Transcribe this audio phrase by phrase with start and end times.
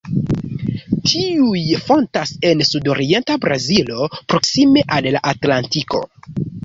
[1.09, 6.03] Tiuj fontas en sudorienta Brazilo, proksime al la Atlantiko.